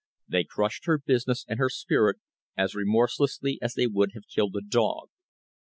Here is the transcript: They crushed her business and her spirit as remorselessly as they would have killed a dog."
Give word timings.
They 0.27 0.45
crushed 0.45 0.85
her 0.87 0.97
business 0.97 1.45
and 1.47 1.59
her 1.59 1.69
spirit 1.69 2.17
as 2.57 2.73
remorselessly 2.73 3.59
as 3.61 3.75
they 3.75 3.85
would 3.85 4.13
have 4.15 4.23
killed 4.33 4.55
a 4.55 4.61
dog." 4.61 5.09